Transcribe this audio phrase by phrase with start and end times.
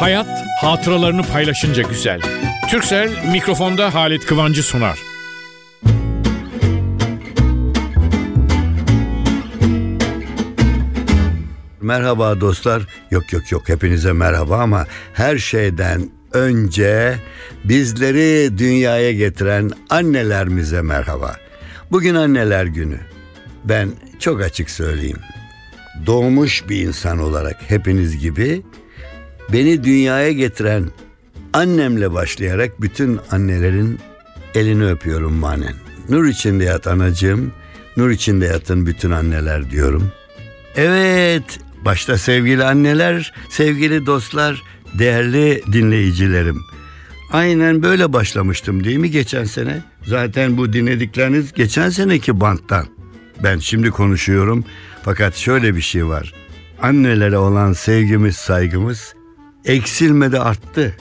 [0.00, 2.20] Hayat hatıralarını paylaşınca güzel.
[2.70, 4.98] Türksel mikrofonda Halit Kıvancı sunar.
[11.80, 12.82] Merhaba dostlar.
[13.10, 17.14] Yok yok yok hepinize merhaba ama her şeyden önce
[17.64, 21.36] bizleri dünyaya getiren annelerimize merhaba.
[21.90, 23.00] Bugün anneler günü.
[23.64, 25.20] Ben çok açık söyleyeyim.
[26.06, 28.62] Doğmuş bir insan olarak hepiniz gibi
[29.52, 30.84] beni dünyaya getiren
[31.52, 33.98] annemle başlayarak bütün annelerin
[34.54, 35.74] elini öpüyorum manen.
[36.08, 37.52] Nur içinde yat anacığım,
[37.96, 40.12] nur içinde yatın bütün anneler diyorum.
[40.76, 44.62] Evet, başta sevgili anneler, sevgili dostlar,
[44.98, 46.60] değerli dinleyicilerim.
[47.32, 49.82] Aynen böyle başlamıştım değil mi geçen sene?
[50.02, 52.86] Zaten bu dinledikleriniz geçen seneki banttan.
[53.42, 54.64] Ben şimdi konuşuyorum
[55.02, 56.34] fakat şöyle bir şey var.
[56.82, 59.14] Annelere olan sevgimiz, saygımız
[59.64, 60.96] eksilmedi arttı.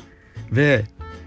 [0.52, 0.84] Ve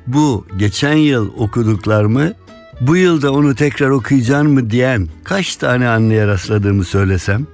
[0.07, 2.33] bu geçen yıl okuduklarımı
[2.81, 7.47] bu yılda onu tekrar okuyacaksın mı diyen kaç tane anneye rastladığımı söylesem.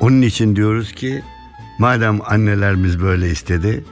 [0.00, 1.22] Onun için diyoruz ki
[1.78, 3.84] madem annelerimiz böyle istedi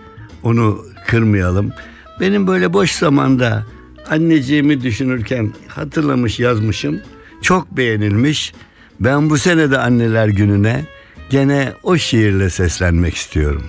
[0.43, 1.73] onu kırmayalım.
[2.21, 3.67] Benim böyle boş zamanda
[4.11, 7.01] anneciğimi düşünürken hatırlamış yazmışım.
[7.43, 8.53] Çok beğenilmiş.
[9.01, 10.85] Ben bu sene de anneler gününe
[11.31, 13.65] gene o şiirle seslenmek istiyorum.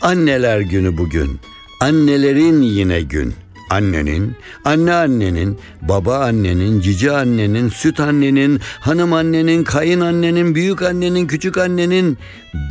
[0.00, 1.40] Anneler günü bugün.
[1.80, 3.34] Annelerin yine gün.
[3.70, 11.26] Annenin, anne annenin, baba annenin, cici annenin, süt annenin, hanım annenin, kayın annenin, büyük annenin,
[11.26, 12.18] küçük annenin,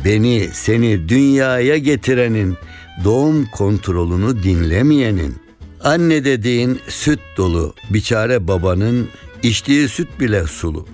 [0.04, 2.56] beni, seni dünyaya getirenin,
[3.04, 5.36] doğum kontrolünü dinlemeyenin.
[5.84, 9.08] Anne dediğin süt dolu, biçare babanın
[9.42, 10.86] içtiği süt bile sulu.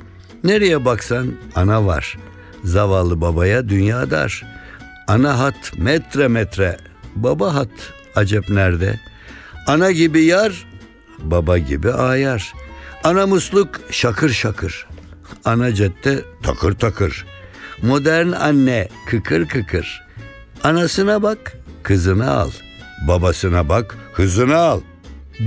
[0.44, 2.18] Nereye baksan ana var.
[2.64, 4.55] Zavallı babaya dünya dar.
[5.08, 6.76] Ana hat metre metre,
[7.16, 7.68] baba hat
[8.16, 9.00] acep nerede?
[9.66, 10.66] Ana gibi yar,
[11.18, 12.54] baba gibi ayar.
[13.04, 14.86] Ana musluk şakır şakır.
[15.44, 17.26] Ana cadde takır takır.
[17.82, 20.02] Modern anne kıkır kıkır.
[20.64, 22.50] Anasına bak, kızını al.
[23.08, 24.80] Babasına bak, hızını al.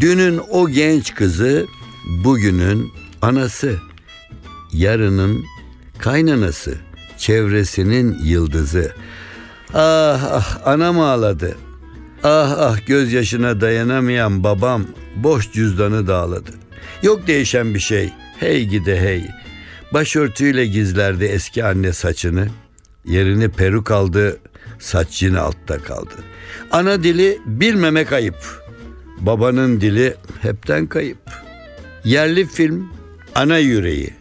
[0.02, 1.66] Dünün o genç kızı,
[2.24, 2.92] bugünün
[3.22, 3.80] anası.
[4.74, 5.46] Yarının
[5.98, 6.78] kaynanası,
[7.18, 8.94] çevresinin yıldızı.
[9.74, 11.58] Ah ah anam ağladı.
[12.24, 14.86] Ah ah gözyaşına dayanamayan babam
[15.16, 16.52] boş cüzdanı dağladı.
[17.04, 18.10] Yok değişen bir şey.
[18.40, 19.24] Hey gide hey.
[19.94, 22.48] Başörtüyle gizlerdi eski anne saçını.
[23.06, 24.38] Yerini peruk aldı,
[24.80, 26.14] saç yine altta kaldı.
[26.72, 28.70] Ana dili bilmemek ayıp.
[29.20, 31.18] Babanın dili hepten kayıp.
[32.04, 32.90] Yerli film
[33.36, 34.14] ana yüreği.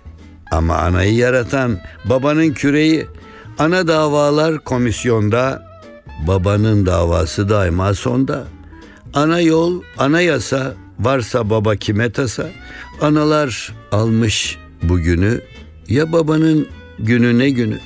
[0.51, 3.07] Ama anayı yaratan babanın küreği.
[3.59, 5.63] Ana davalar komisyonda,
[6.27, 8.45] babanın davası daima sonda.
[9.15, 12.51] Ana yol, ana yasa, varsa baba kime tasa.
[13.01, 15.41] Analar almış bugünü,
[15.89, 17.79] ya babanın günü ne günü.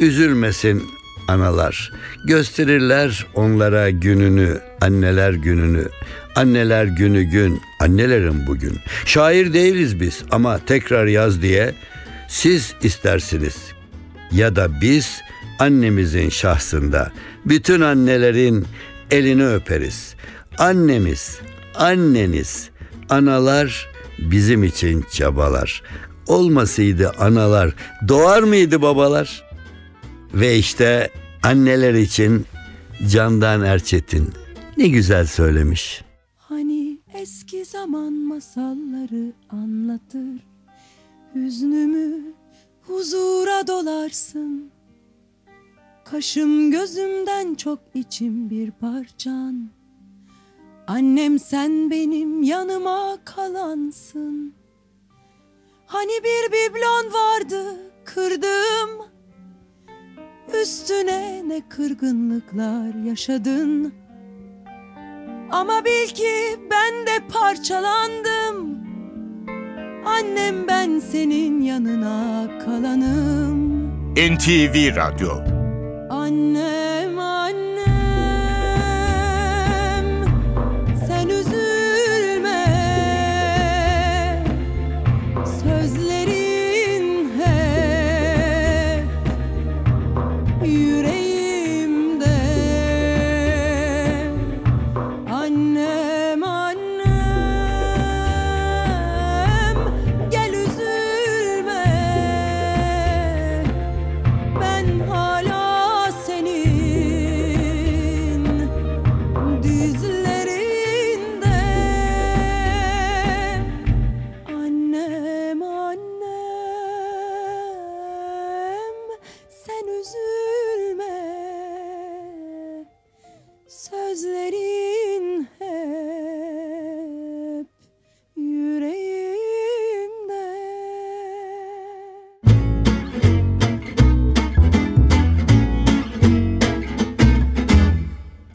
[0.00, 0.82] Üzülmesin
[1.28, 1.92] analar.
[2.24, 5.88] Gösterirler onlara gününü, anneler gününü.
[6.36, 8.78] Anneler günü gün, annelerin bugün.
[9.04, 11.74] Şair değiliz biz ama tekrar yaz diye
[12.28, 13.75] siz istersiniz.
[14.32, 15.20] Ya da biz
[15.58, 17.12] annemizin şahsında
[17.44, 18.66] bütün annelerin
[19.10, 20.14] elini öperiz.
[20.58, 21.40] Annemiz,
[21.74, 22.70] anneniz,
[23.08, 23.88] analar
[24.18, 25.82] bizim için çabalar.
[26.26, 27.74] Olmasaydı analar,
[28.08, 29.44] doğar mıydı babalar?
[30.34, 31.10] Ve işte
[31.42, 32.46] anneler için
[33.08, 34.32] Candan Erçetin
[34.76, 36.02] ne güzel söylemiş.
[36.36, 40.46] Hani eski zaman masalları anlatır
[41.34, 42.34] Hüznümü
[42.86, 44.70] huzura dolarsın.
[46.04, 49.68] Kaşım gözümden çok içim bir parçan.
[50.86, 54.54] Annem sen benim yanıma kalansın.
[55.86, 59.06] Hani bir biblon vardı kırdım
[60.62, 63.94] Üstüne ne kırgınlıklar yaşadın.
[65.50, 68.35] Ama bil ki ben de parçalandım
[70.06, 73.86] Annem ben senin yanına kalanım.
[74.16, 75.30] NTV Radyo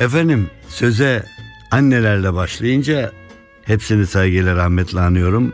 [0.02, 1.26] Efendim söze
[1.72, 3.12] annelerle başlayınca
[3.64, 5.54] hepsini saygıyla rahmetle anıyorum.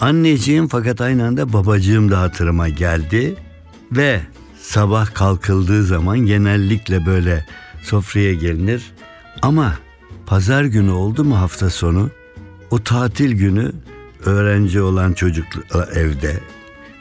[0.00, 3.34] Anneciğim fakat aynı anda babacığım da hatırıma geldi
[3.92, 4.20] ve
[4.60, 7.46] sabah kalkıldığı zaman genellikle böyle
[7.82, 8.92] sofraya gelinir.
[9.42, 9.78] Ama
[10.26, 12.10] pazar günü oldu mu hafta sonu
[12.70, 13.72] o tatil günü
[14.24, 15.46] öğrenci olan çocuk
[15.94, 16.40] evde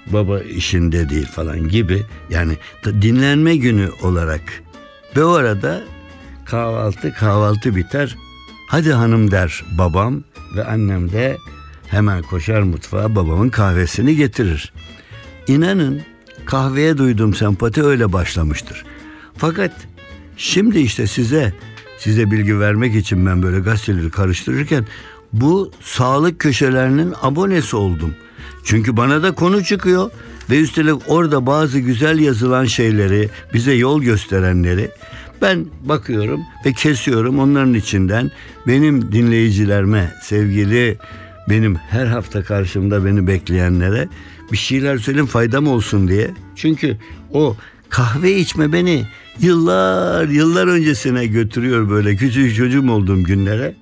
[0.08, 4.64] baba işinde değil falan gibi yani dinlenme günü olarak
[5.16, 5.84] ve o arada
[6.50, 8.18] kahvaltı kahvaltı biter
[8.68, 10.24] hadi hanım der babam
[10.56, 11.38] ve annem de
[11.88, 14.74] hemen koşar mutfağa babamın kahvesini getirir.
[15.48, 16.02] İnanın
[16.46, 18.86] kahveye duyduğum sempati öyle başlamıştır.
[19.38, 19.72] Fakat
[20.38, 21.54] şimdi işte size
[21.98, 24.86] size bilgi vermek için ben böyle gazeteleri karıştırırken
[25.34, 28.16] bu sağlık köşelerinin abonesi oldum.
[28.64, 30.12] Çünkü bana da konu çıkıyor
[30.50, 34.92] ve üstelik orada bazı güzel yazılan şeyleri, bize yol gösterenleri
[35.42, 38.32] ben bakıyorum ve kesiyorum onların içinden
[38.68, 40.98] benim dinleyicilerime, sevgili
[41.50, 44.08] benim her hafta karşımda beni bekleyenlere
[44.52, 46.32] bir şeyler söyleyeyim faydam olsun diye.
[46.56, 46.98] Çünkü
[47.34, 47.56] o
[47.90, 49.06] kahve içme beni
[49.40, 53.76] yıllar yıllar öncesine götürüyor böyle küçük çocuğum olduğum günlere.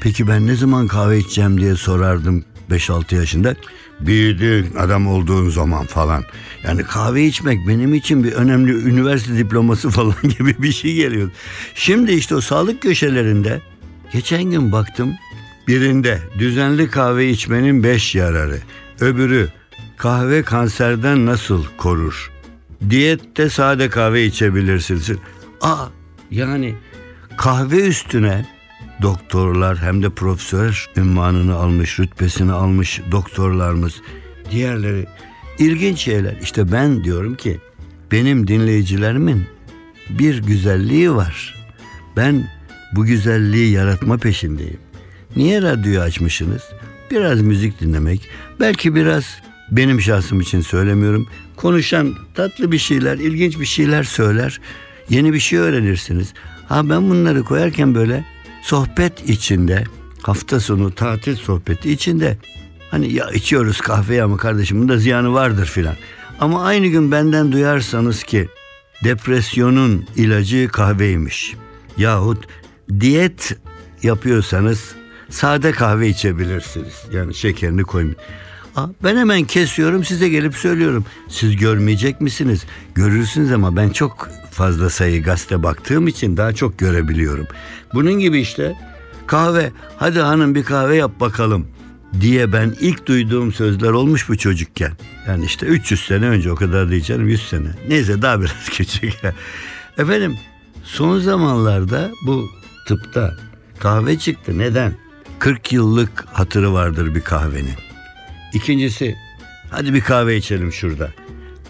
[0.00, 3.54] Peki ben ne zaman kahve içeceğim diye sorardım 5-6 yaşında.
[4.00, 6.24] Büyüdün adam olduğun zaman falan.
[6.64, 11.30] Yani kahve içmek benim için bir önemli üniversite diploması falan gibi bir şey geliyor.
[11.74, 13.60] Şimdi işte o sağlık köşelerinde
[14.12, 15.14] geçen gün baktım
[15.68, 18.58] birinde düzenli kahve içmenin 5 yararı.
[19.00, 19.48] Öbürü
[19.96, 22.30] kahve kanserden nasıl korur?
[22.90, 25.10] Diyette sade kahve içebilirsiniz.
[25.60, 25.86] Aa
[26.30, 26.74] yani
[27.36, 28.46] kahve üstüne
[29.02, 33.94] doktorlar hem de profesör ünvanını almış, rütbesini almış doktorlarımız,
[34.50, 35.06] diğerleri
[35.58, 36.36] ilginç şeyler.
[36.42, 37.58] İşte ben diyorum ki
[38.12, 39.46] benim dinleyicilerimin
[40.10, 41.54] bir güzelliği var.
[42.16, 42.50] Ben
[42.92, 44.78] bu güzelliği yaratma peşindeyim.
[45.36, 46.62] Niye radyoyu açmışsınız?
[47.10, 48.28] Biraz müzik dinlemek,
[48.60, 49.24] belki biraz
[49.70, 51.26] benim şahsım için söylemiyorum.
[51.56, 54.60] Konuşan tatlı bir şeyler, ilginç bir şeyler söyler.
[55.08, 56.32] Yeni bir şey öğrenirsiniz.
[56.68, 58.24] Ha ben bunları koyarken böyle
[58.62, 59.84] sohbet içinde,
[60.22, 62.38] hafta sonu tatil sohbeti içinde
[62.90, 65.94] hani ya içiyoruz kahveyi ama kardeşim bunda ziyanı vardır filan.
[66.40, 68.48] Ama aynı gün benden duyarsanız ki
[69.04, 71.54] depresyonun ilacı kahveymiş.
[71.96, 72.44] Yahut
[73.00, 73.56] diyet
[74.02, 74.94] yapıyorsanız
[75.30, 77.04] sade kahve içebilirsiniz.
[77.12, 78.16] Yani şekerini koymayın.
[79.04, 81.04] Ben hemen kesiyorum size gelip söylüyorum.
[81.28, 82.64] Siz görmeyecek misiniz?
[82.94, 87.46] Görürsünüz ama ben çok fazla sayı gazete baktığım için daha çok görebiliyorum.
[87.94, 88.76] Bunun gibi işte
[89.26, 91.66] kahve hadi hanım bir kahve yap bakalım
[92.20, 94.92] diye ben ilk duyduğum sözler olmuş bu çocukken.
[95.26, 97.68] Yani işte 300 sene önce o kadar canım 100 sene.
[97.88, 99.14] Neyse daha biraz küçük.
[99.98, 100.36] Efendim
[100.84, 102.48] son zamanlarda bu
[102.88, 103.36] tıpta
[103.78, 104.58] kahve çıktı.
[104.58, 104.92] Neden?
[105.38, 107.89] 40 yıllık hatırı vardır bir kahvenin.
[108.54, 109.16] İkincisi
[109.70, 111.10] hadi bir kahve içelim şurada.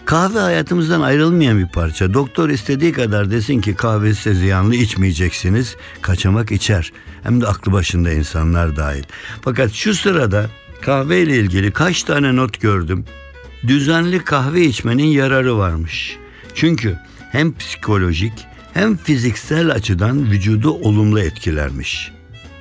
[0.05, 2.13] Kahve hayatımızdan ayrılmayan bir parça.
[2.13, 5.75] Doktor istediği kadar desin ki kahve size ziyanlı içmeyeceksiniz.
[6.01, 6.91] Kaçamak içer.
[7.23, 9.03] Hem de aklı başında insanlar dahil.
[9.41, 10.49] Fakat şu sırada
[10.81, 13.05] kahve ile ilgili kaç tane not gördüm.
[13.67, 16.17] Düzenli kahve içmenin yararı varmış.
[16.55, 16.97] Çünkü
[17.31, 18.33] hem psikolojik
[18.73, 22.11] hem fiziksel açıdan vücudu olumlu etkilermiş.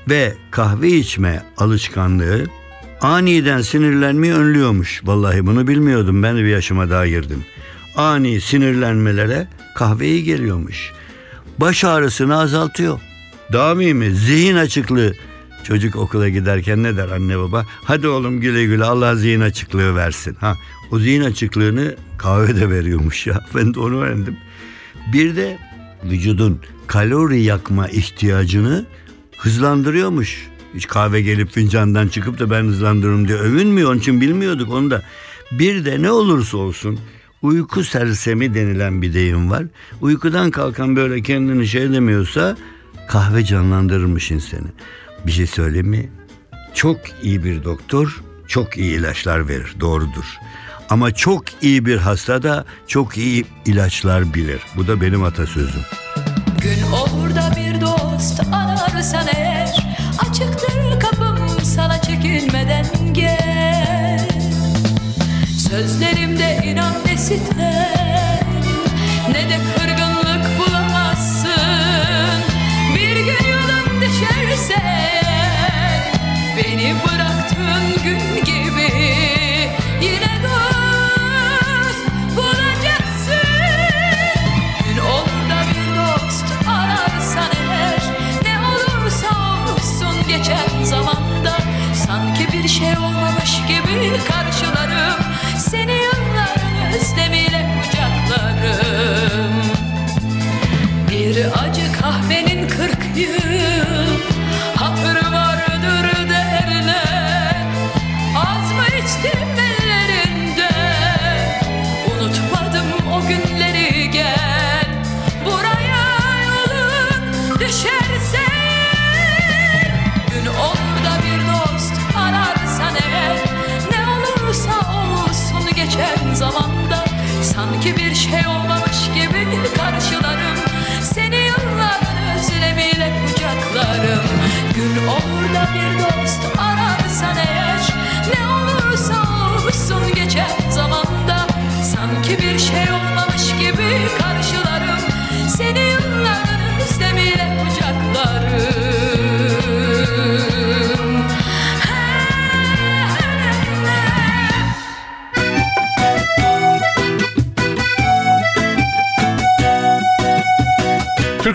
[0.09, 2.47] Ve kahve içme alışkanlığı
[3.02, 5.00] aniden sinirlenmeyi önlüyormuş.
[5.04, 6.23] Vallahi bunu bilmiyordum.
[6.23, 7.45] Ben de bir yaşıma daha girdim.
[7.97, 10.92] Ani sinirlenmelere kahve iyi geliyormuş.
[11.59, 13.00] Baş ağrısını azaltıyor.
[13.52, 15.14] Daha mühimi zihin açıklığı.
[15.64, 17.66] Çocuk okula giderken ne der anne baba?
[17.85, 20.37] Hadi oğlum güle güle Allah zihin açıklığı versin.
[20.40, 20.57] Ha,
[20.90, 23.45] o zihin açıklığını kahve de veriyormuş ya.
[23.54, 24.37] Ben de onu öğrendim.
[25.12, 25.59] Bir de
[26.04, 28.87] vücudun kalori yakma ihtiyacını
[29.38, 30.50] hızlandırıyormuş.
[30.75, 33.91] Hiç kahve gelip fincandan çıkıp da ben hızlandırırım diye övünmüyor.
[33.91, 35.03] Onun için bilmiyorduk onu da.
[35.53, 36.99] Bir de ne olursa olsun
[37.43, 39.65] uyku sersemi denilen bir deyim var.
[40.00, 42.57] Uykudan kalkan böyle kendini şey demiyorsa
[43.09, 44.69] kahve canlandırırmış insanı.
[45.27, 46.09] Bir şey söyleyeyim mi?
[46.75, 49.75] Çok iyi bir doktor çok iyi ilaçlar verir.
[49.81, 50.39] Doğrudur.
[50.91, 54.61] Ama çok iyi bir hasta da çok iyi ilaçlar bilir.
[54.77, 55.83] Bu da benim atasözüm.
[56.61, 59.80] Gün orada bir dost ararsan eğer
[60.21, 64.29] Açıktır kapım sana çekinmeden gel.
[65.69, 67.19] Sözlerimde inan ne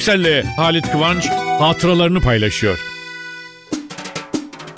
[0.05, 2.79] Türkcell'le Halit Kıvanç hatıralarını paylaşıyor.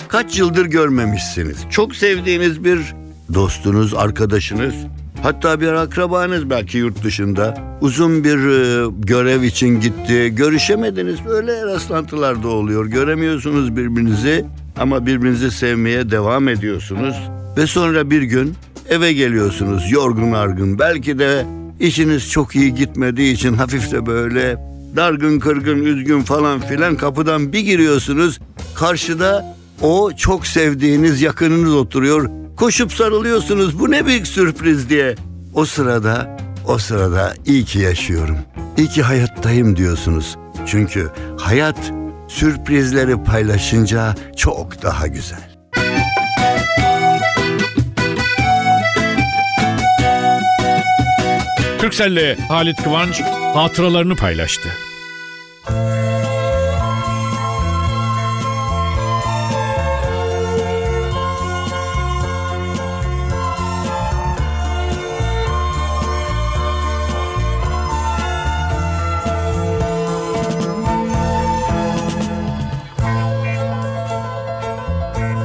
[0.08, 1.56] Kaç yıldır görmemişsiniz.
[1.70, 2.94] Çok sevdiğiniz bir
[3.34, 4.74] dostunuz, arkadaşınız,
[5.22, 7.54] hatta bir akrabanız belki yurt dışında.
[7.80, 10.32] Uzun bir e, görev için gitti.
[10.34, 11.24] Görüşemediniz.
[11.26, 12.86] Böyle rastlantılar da oluyor.
[12.86, 14.44] Göremiyorsunuz birbirinizi
[14.76, 17.16] ama birbirinizi sevmeye devam ediyorsunuz.
[17.56, 18.54] Ve sonra bir gün
[18.88, 20.78] eve geliyorsunuz yorgun argın.
[20.78, 21.46] Belki de
[21.80, 27.60] işiniz çok iyi gitmediği için hafif de böyle dargın kırgın üzgün falan filan kapıdan bir
[27.60, 28.38] giriyorsunuz.
[28.74, 32.30] Karşıda o çok sevdiğiniz yakınınız oturuyor.
[32.56, 33.78] Koşup sarılıyorsunuz.
[33.78, 35.14] Bu ne büyük sürpriz diye.
[35.54, 38.38] O sırada, o sırada iyi ki yaşıyorum.
[38.78, 40.36] İyi ki hayattayım diyorsunuz.
[40.66, 41.92] Çünkü hayat
[42.28, 45.47] sürprizleri paylaşınca çok daha güzel.
[51.88, 53.22] Türkcell'le Halit Kıvanç
[53.54, 54.68] hatıralarını paylaştı.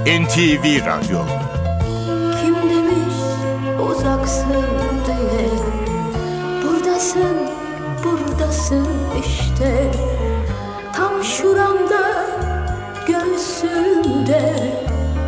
[0.05, 1.19] NTV Radyo
[2.41, 3.15] Kim demiş
[3.89, 4.72] uzaksın
[7.13, 7.37] Buradasın,
[8.03, 8.87] buradasın
[9.19, 9.91] işte.
[10.93, 12.25] Tam şuramda,
[13.07, 14.53] göğsümde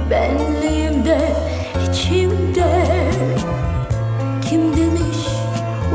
[0.09, 1.19] Benliğimde,
[1.89, 2.87] içimde.
[4.49, 5.27] Kim demiş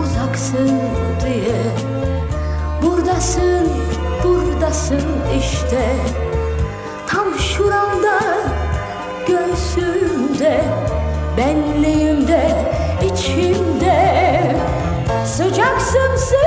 [0.02, 0.80] uzaksın
[1.24, 1.62] diye.
[2.82, 3.68] Buradasın,
[4.24, 5.02] buradasın
[5.38, 5.96] işte.
[7.06, 8.20] Tam şuramda,
[9.26, 10.64] göğsümde,
[11.36, 12.50] benliğimde,
[13.12, 14.29] içimde.
[15.26, 16.39] So Jackson said.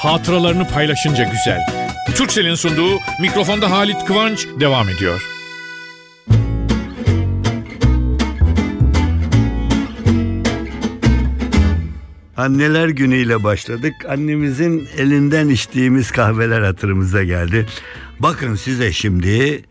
[0.00, 1.60] Hatıralarını paylaşınca güzel.
[2.14, 5.22] Türkcell'in sunduğu mikrofonda Halit Kıvanç devam ediyor.
[12.36, 13.94] Anneler günüyle başladık.
[14.08, 17.66] Annemizin elinden içtiğimiz kahveler hatırımıza geldi.
[18.18, 19.64] Bakın size şimdi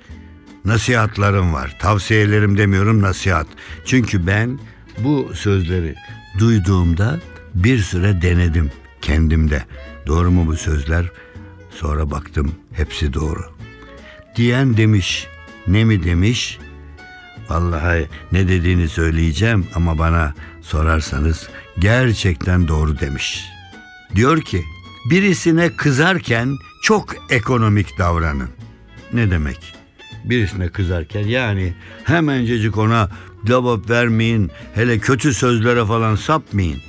[0.66, 1.78] nasihatlarım var.
[1.80, 3.48] Tavsiyelerim demiyorum nasihat.
[3.86, 4.60] Çünkü ben
[4.98, 5.96] bu sözleri
[6.40, 7.20] duyduğumda
[7.56, 8.72] bir süre denedim
[9.02, 9.64] kendimde.
[10.10, 11.06] Doğru mu bu sözler?
[11.72, 13.46] Sonra baktım hepsi doğru.
[14.36, 15.28] Diyen demiş,
[15.68, 16.60] ne mi demiş?
[17.50, 21.50] Vallahi ne dediğini söyleyeceğim ama bana sorarsanız
[21.80, 23.46] gerçekten doğru demiş.
[24.16, 24.64] Diyor ki
[25.10, 28.50] birisine kızarken çok ekonomik davranın.
[29.14, 29.74] Ne demek?
[30.24, 31.74] Birisine kızarken yani
[32.04, 33.10] hemencecik ona
[33.46, 36.80] cevap vermeyin, hele kötü sözlere falan sapmayın.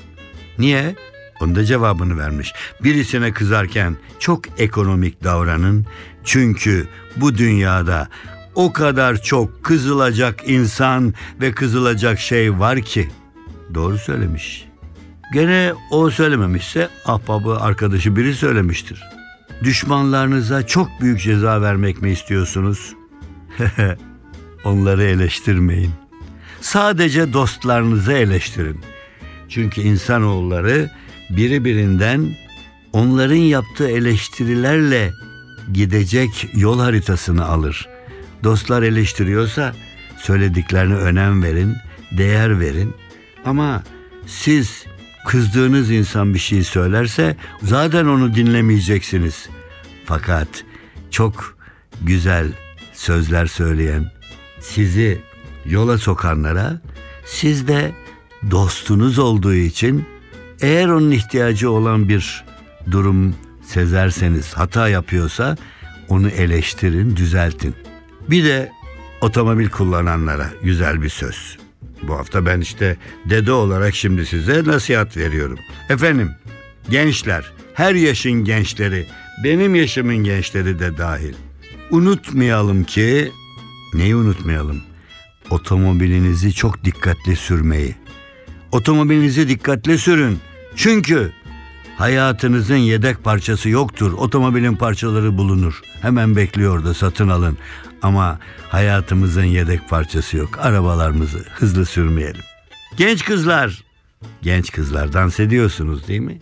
[0.58, 0.94] Niye?
[1.40, 2.52] Onun da cevabını vermiş.
[2.84, 5.86] Birisine kızarken çok ekonomik davranın.
[6.24, 8.08] Çünkü bu dünyada
[8.54, 13.08] o kadar çok kızılacak insan ve kızılacak şey var ki.
[13.74, 14.68] Doğru söylemiş.
[15.32, 19.02] Gene o söylememişse ahbabı arkadaşı biri söylemiştir.
[19.64, 22.94] Düşmanlarınıza çok büyük ceza vermek mi istiyorsunuz?
[24.64, 25.90] Onları eleştirmeyin.
[26.60, 28.80] Sadece dostlarınızı eleştirin.
[29.48, 30.90] Çünkü insanoğulları
[31.30, 32.36] biri birinden
[32.92, 35.12] onların yaptığı eleştirilerle
[35.72, 37.88] gidecek yol haritasını alır.
[38.44, 39.74] Dostlar eleştiriyorsa
[40.18, 41.76] söylediklerine önem verin,
[42.12, 42.94] değer verin.
[43.44, 43.82] Ama
[44.26, 44.84] siz
[45.26, 49.48] kızdığınız insan bir şey söylerse zaten onu dinlemeyeceksiniz.
[50.04, 50.48] Fakat
[51.10, 51.56] çok
[52.02, 52.52] güzel
[52.92, 54.12] sözler söyleyen,
[54.60, 55.20] sizi
[55.66, 56.80] yola sokanlara
[57.26, 57.92] siz de
[58.50, 60.06] dostunuz olduğu için
[60.60, 62.44] eğer onun ihtiyacı olan bir
[62.90, 65.56] durum sezerseniz hata yapıyorsa
[66.08, 67.74] onu eleştirin, düzeltin.
[68.28, 68.72] Bir de
[69.20, 71.58] otomobil kullananlara güzel bir söz.
[72.02, 75.58] Bu hafta ben işte dede olarak şimdi size nasihat veriyorum.
[75.88, 76.30] Efendim,
[76.90, 79.06] gençler, her yaşın gençleri,
[79.44, 81.34] benim yaşımın gençleri de dahil.
[81.90, 83.32] Unutmayalım ki,
[83.94, 84.82] neyi unutmayalım?
[85.50, 87.94] Otomobilinizi çok dikkatli sürmeyi.
[88.72, 90.38] Otomobilinizi dikkatli sürün.
[90.76, 91.32] Çünkü
[91.96, 94.12] hayatınızın yedek parçası yoktur.
[94.12, 95.80] Otomobilin parçaları bulunur.
[96.02, 97.58] Hemen bekliyor da satın alın.
[98.02, 100.58] Ama hayatımızın yedek parçası yok.
[100.58, 102.42] Arabalarımızı hızlı sürmeyelim.
[102.96, 103.84] Genç kızlar,
[104.42, 106.38] genç kızlar dans ediyorsunuz değil mi?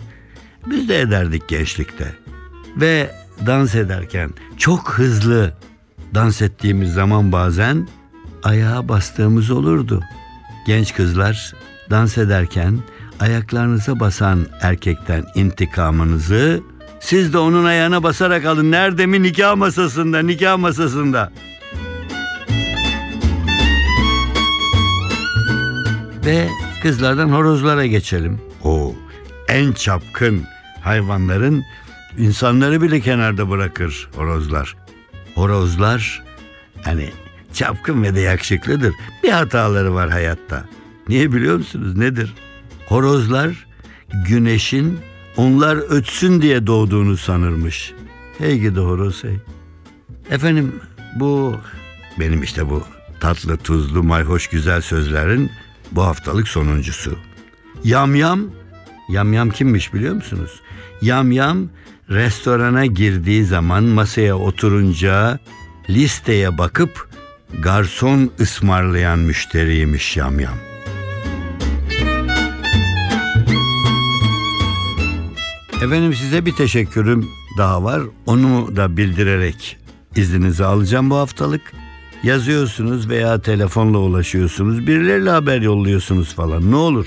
[0.67, 2.15] Biz de ederdik gençlikte.
[2.77, 3.15] Ve
[3.47, 5.55] dans ederken çok hızlı
[6.15, 7.88] dans ettiğimiz zaman bazen
[8.43, 10.03] ayağa bastığımız olurdu.
[10.67, 11.55] Genç kızlar
[11.91, 12.79] dans ederken
[13.20, 16.62] ayaklarınıza basan erkekten intikamınızı
[17.00, 18.70] siz de onun ayağına basarak alın.
[18.70, 21.33] Nerede mi nikah masasında, nikah masasında.
[26.24, 26.48] Ve
[26.83, 28.40] kızlardan horozlara geçelim.
[28.64, 28.94] O
[29.48, 30.44] en çapkın
[30.81, 31.64] hayvanların
[32.18, 34.76] insanları bile kenarda bırakır horozlar.
[35.35, 36.24] Horozlar
[36.83, 37.11] hani
[37.52, 38.94] çapkın ve de yakışıklıdır.
[39.22, 40.64] Bir hataları var hayatta.
[41.09, 41.96] Niye biliyor musunuz?
[41.96, 42.35] Nedir?
[42.88, 43.66] Horozlar
[44.29, 44.98] güneşin
[45.37, 47.92] onlar ötsün diye doğduğunu sanırmış.
[48.38, 49.37] Hey gidi horoz hey.
[50.31, 50.72] Efendim
[51.16, 51.57] bu
[52.20, 52.83] benim işte bu
[53.20, 55.51] tatlı tuzlu mayhoş güzel sözlerin
[55.92, 57.18] bu haftalık sonuncusu.
[57.85, 58.40] Yamyam,
[59.09, 60.61] yamyam kimmiş biliyor musunuz?
[61.03, 61.68] Yamyam
[62.11, 65.38] restorana girdiği zaman masaya oturunca
[65.90, 67.09] listeye bakıp
[67.62, 70.55] garson ısmarlayan müşteriymiş yamyam.
[75.83, 78.03] Efendim size bir teşekkürüm daha var.
[78.27, 79.77] Onu da bildirerek
[80.17, 81.61] izninizi alacağım bu haftalık.
[82.23, 84.87] Yazıyorsunuz veya telefonla ulaşıyorsunuz.
[84.87, 86.71] Birileriyle haber yolluyorsunuz falan.
[86.71, 87.07] Ne olur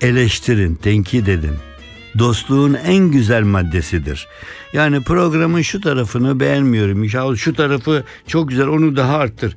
[0.00, 1.54] eleştirin, tenkit edin.
[2.18, 4.28] Dostluğun en güzel maddesidir.
[4.72, 7.04] Yani programın şu tarafını beğenmiyorum.
[7.04, 9.56] Ya şu tarafı çok güzel onu daha arttır.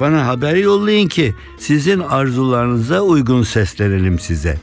[0.00, 4.58] Bana haber yollayın ki sizin arzularınıza uygun seslenelim size.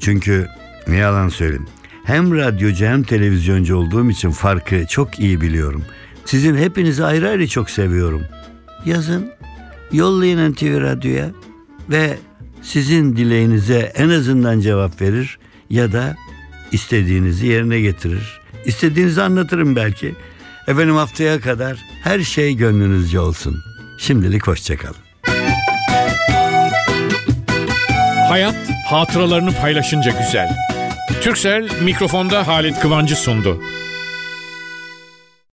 [0.00, 0.48] Çünkü
[0.86, 1.66] ne yalan söyleyeyim.
[2.08, 5.84] Hem radyocu hem televizyoncu olduğum için farkı çok iyi biliyorum.
[6.24, 8.22] Sizin hepinizi ayrı ayrı çok seviyorum.
[8.84, 9.30] Yazın,
[9.92, 11.30] yollayın NTV Radyo'ya
[11.90, 12.18] ve
[12.62, 15.38] sizin dileğinize en azından cevap verir
[15.70, 16.16] ya da
[16.72, 18.40] istediğinizi yerine getirir.
[18.64, 20.14] İstediğinizi anlatırım belki.
[20.68, 23.56] Efendim haftaya kadar her şey gönlünüzce olsun.
[23.98, 24.96] Şimdilik hoşçakalın.
[28.28, 28.56] Hayat
[28.90, 30.48] hatıralarını paylaşınca güzel.
[31.08, 33.58] Türksel mikrofonda Halit Kıvancı sundu.